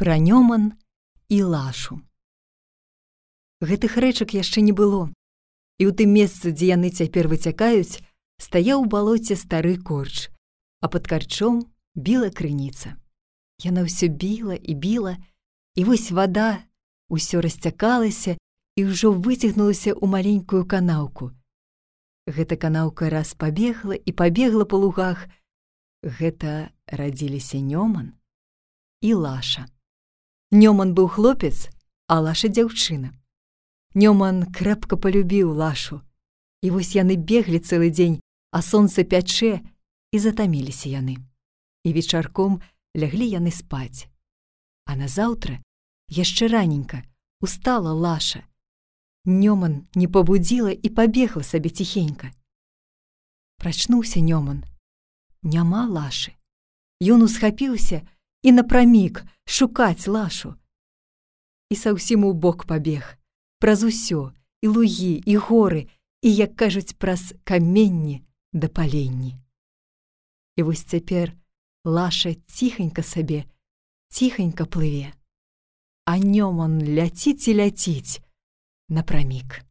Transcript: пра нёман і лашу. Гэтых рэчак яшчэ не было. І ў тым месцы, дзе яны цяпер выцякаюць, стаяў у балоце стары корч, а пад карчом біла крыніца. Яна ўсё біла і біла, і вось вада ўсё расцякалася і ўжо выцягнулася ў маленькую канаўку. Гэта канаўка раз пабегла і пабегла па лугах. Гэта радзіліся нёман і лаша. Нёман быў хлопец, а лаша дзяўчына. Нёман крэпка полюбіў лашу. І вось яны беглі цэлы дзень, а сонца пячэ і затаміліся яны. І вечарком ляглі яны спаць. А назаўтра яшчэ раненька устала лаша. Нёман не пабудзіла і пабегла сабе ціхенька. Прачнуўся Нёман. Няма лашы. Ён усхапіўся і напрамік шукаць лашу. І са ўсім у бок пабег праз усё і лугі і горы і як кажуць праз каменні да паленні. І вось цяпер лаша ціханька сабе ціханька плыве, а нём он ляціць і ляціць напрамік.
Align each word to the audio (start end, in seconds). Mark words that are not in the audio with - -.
пра 0.00 0.16
нёман 0.16 0.80
і 1.28 1.38
лашу. 1.44 2.00
Гэтых 3.60 4.00
рэчак 4.00 4.32
яшчэ 4.32 4.64
не 4.64 4.72
было. 4.72 5.12
І 5.76 5.84
ў 5.84 5.92
тым 5.92 6.16
месцы, 6.16 6.56
дзе 6.56 6.72
яны 6.72 6.88
цяпер 6.88 7.28
выцякаюць, 7.28 8.00
стаяў 8.40 8.80
у 8.80 8.88
балоце 8.88 9.36
стары 9.36 9.76
корч, 9.76 10.32
а 10.80 10.88
пад 10.88 11.04
карчом 11.04 11.68
біла 11.92 12.32
крыніца. 12.32 12.96
Яна 13.60 13.84
ўсё 13.84 14.08
біла 14.08 14.56
і 14.56 14.72
біла, 14.72 15.20
і 15.76 15.84
вось 15.84 16.08
вада 16.16 16.64
ўсё 17.12 17.44
расцякалася 17.44 18.40
і 18.80 18.88
ўжо 18.88 19.12
выцягнулася 19.12 19.92
ў 19.92 20.08
маленькую 20.08 20.64
канаўку. 20.64 21.36
Гэта 22.24 22.56
канаўка 22.56 23.12
раз 23.12 23.36
пабегла 23.36 24.00
і 24.00 24.16
пабегла 24.16 24.64
па 24.64 24.80
лугах. 24.80 25.28
Гэта 26.00 26.72
радзіліся 26.88 27.60
нёман 27.60 28.16
і 29.04 29.12
лаша. 29.20 29.68
Нёман 30.50 30.94
быў 30.98 31.06
хлопец, 31.06 31.70
а 32.10 32.18
лаша 32.18 32.48
дзяўчына. 32.50 33.14
Нёман 33.94 34.50
крэпка 34.50 34.98
полюбіў 34.98 35.54
лашу. 35.54 36.02
І 36.62 36.74
вось 36.74 36.98
яны 36.98 37.14
беглі 37.14 37.62
цэлы 37.62 37.90
дзень, 37.94 38.18
а 38.50 38.58
сонца 38.58 39.06
пячэ 39.06 39.62
і 40.10 40.18
затаміліся 40.18 40.90
яны. 40.90 41.22
І 41.86 41.94
вечарком 41.94 42.58
ляглі 42.98 43.30
яны 43.30 43.54
спаць. 43.54 44.10
А 44.90 44.98
назаўтра 44.98 45.62
яшчэ 46.10 46.50
раненька 46.50 47.06
устала 47.38 47.94
лаша. 47.94 48.42
Нёман 49.24 49.86
не 49.94 50.10
пабудзіла 50.10 50.74
і 50.74 50.88
пабегла 50.90 51.46
сабе 51.46 51.70
ціхенька. 51.70 52.34
Прачнуўся 53.62 54.18
Нёман. 54.18 54.66
Няма 55.46 55.86
лашы. 55.86 56.34
Ён 56.98 57.22
усхапіўся 57.22 58.02
і 58.42 58.52
напрамік 58.58 59.22
шукаць 59.50 60.06
лашу. 60.06 60.54
І 61.70 61.74
са 61.74 61.90
ўсім 61.94 62.24
у 62.26 62.32
бок 62.34 62.66
пабег 62.70 63.18
праз 63.58 63.82
усё 63.82 64.30
і 64.62 64.66
лугі 64.70 65.22
і 65.26 65.34
горы 65.36 65.82
і 66.22 66.28
як 66.34 66.54
кажуць 66.56 66.94
праз 66.94 67.34
каменні 67.44 68.22
да 68.52 68.68
паленні. 68.68 69.36
І 70.56 70.62
вось 70.62 70.86
цяпер 70.86 71.34
лаша 71.84 72.34
ціханька 72.46 73.02
сабе 73.02 73.44
ціханька 74.10 74.66
плыве, 74.66 75.14
а 76.04 76.18
нём 76.18 76.58
он 76.58 76.82
ляціць 76.82 77.48
і 77.48 77.54
ляціць 77.54 78.20
напрамік. 78.88 79.69